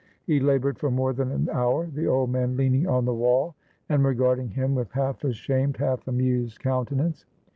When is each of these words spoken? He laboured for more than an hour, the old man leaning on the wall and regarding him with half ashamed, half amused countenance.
He 0.25 0.39
laboured 0.39 0.79
for 0.79 0.89
more 0.89 1.13
than 1.13 1.29
an 1.31 1.47
hour, 1.51 1.85
the 1.85 2.07
old 2.07 2.31
man 2.31 2.57
leaning 2.57 2.87
on 2.87 3.05
the 3.05 3.13
wall 3.13 3.53
and 3.87 4.03
regarding 4.03 4.49
him 4.49 4.73
with 4.73 4.89
half 4.93 5.23
ashamed, 5.23 5.77
half 5.77 6.07
amused 6.07 6.59
countenance. 6.59 7.27